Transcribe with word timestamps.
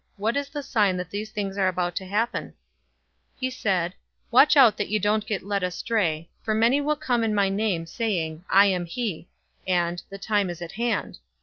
What 0.17 0.35
is 0.35 0.49
the 0.49 0.63
sign 0.63 0.97
that 0.97 1.11
these 1.11 1.29
things 1.29 1.59
are 1.59 1.67
about 1.67 1.95
to 1.97 2.05
happen?" 2.07 2.55
021:008 3.35 3.39
He 3.41 3.49
said, 3.51 3.93
"Watch 4.31 4.57
out 4.57 4.75
that 4.77 4.89
you 4.89 4.99
don't 4.99 5.27
get 5.27 5.43
led 5.43 5.61
astray, 5.61 6.27
for 6.41 6.55
many 6.55 6.81
will 6.81 6.95
come 6.95 7.23
in 7.23 7.35
my 7.35 7.49
name, 7.49 7.85
saying, 7.85 8.43
'I 8.49 8.65
am 8.65 8.85
he{or, 8.87 9.25
I 9.27 9.27
AM},' 9.27 9.27
and, 9.89 10.03
'The 10.09 10.17
time 10.17 10.49
is 10.49 10.59
at 10.59 10.71
hand.' 10.71 11.19